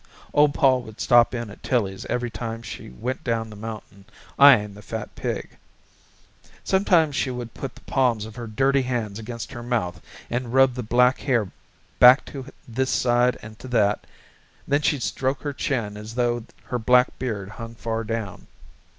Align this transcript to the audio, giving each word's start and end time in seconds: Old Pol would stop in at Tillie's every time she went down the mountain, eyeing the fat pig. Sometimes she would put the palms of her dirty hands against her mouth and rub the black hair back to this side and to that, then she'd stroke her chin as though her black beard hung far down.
Old 0.33 0.55
Pol 0.55 0.81
would 0.81 0.99
stop 0.99 1.35
in 1.35 1.51
at 1.51 1.61
Tillie's 1.61 2.07
every 2.07 2.31
time 2.31 2.63
she 2.63 2.89
went 2.89 3.23
down 3.23 3.51
the 3.51 3.55
mountain, 3.55 4.05
eyeing 4.39 4.73
the 4.73 4.81
fat 4.81 5.13
pig. 5.13 5.51
Sometimes 6.63 7.15
she 7.15 7.29
would 7.29 7.53
put 7.53 7.75
the 7.75 7.81
palms 7.81 8.25
of 8.25 8.35
her 8.35 8.47
dirty 8.47 8.81
hands 8.81 9.19
against 9.19 9.51
her 9.51 9.61
mouth 9.61 10.01
and 10.27 10.53
rub 10.55 10.73
the 10.73 10.81
black 10.81 11.19
hair 11.19 11.51
back 11.99 12.25
to 12.25 12.47
this 12.67 12.89
side 12.89 13.37
and 13.43 13.59
to 13.59 13.67
that, 13.67 14.07
then 14.67 14.81
she'd 14.81 15.03
stroke 15.03 15.43
her 15.43 15.53
chin 15.53 15.95
as 15.95 16.15
though 16.15 16.45
her 16.63 16.79
black 16.79 17.19
beard 17.19 17.49
hung 17.49 17.75
far 17.75 18.03
down. 18.03 18.47